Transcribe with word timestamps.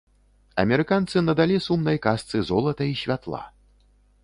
Амерыканцы 0.63 1.17
надалі 1.27 1.57
сумнай 1.67 2.01
казцы 2.07 2.43
золата 2.51 2.83
і 2.95 2.99
святла. 3.05 3.45